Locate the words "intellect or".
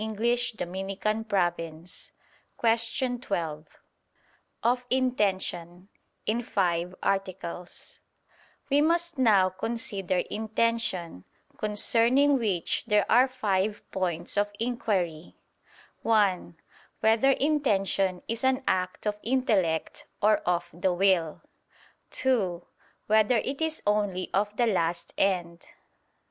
19.21-20.37